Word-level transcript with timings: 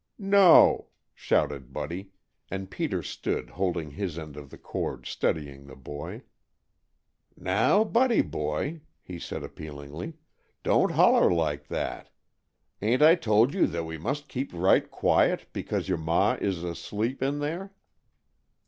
"No!" 0.17 0.87
shouted 1.13 1.71
Buddy, 1.71 2.09
and 2.49 2.71
Peter 2.71 3.03
stood, 3.03 3.51
holding 3.51 3.91
his 3.91 4.17
end 4.17 4.35
of 4.35 4.49
the 4.49 4.57
cord, 4.57 5.05
studying 5.05 5.67
the 5.67 5.75
boy. 5.75 6.23
"Now, 7.37 7.83
Buddy 7.83 8.23
boy," 8.23 8.81
he 9.03 9.19
said 9.19 9.43
appealingly. 9.43 10.15
"Don't 10.63 10.93
holler 10.93 11.29
like 11.31 11.67
that. 11.67 12.09
Ain't 12.81 13.03
I 13.03 13.13
told 13.13 13.53
you 13.53 13.67
we 13.83 13.99
must 13.99 14.27
keep 14.27 14.51
right 14.55 14.89
quiet, 14.89 15.45
because 15.53 15.87
your 15.87 15.99
ma 15.99 16.33
is 16.41 16.63
asleep 16.63 17.21
in 17.21 17.37
there." 17.37 17.71